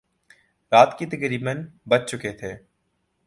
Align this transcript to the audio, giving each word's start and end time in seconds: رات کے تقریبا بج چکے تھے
رات 0.71 0.97
کے 0.99 1.05
تقریبا 1.05 1.53
بج 1.89 2.01
چکے 2.09 2.31
تھے 2.39 2.51